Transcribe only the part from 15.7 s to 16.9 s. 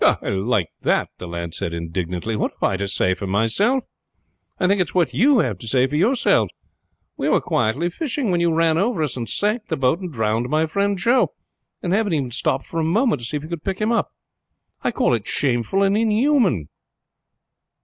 and inhuman!"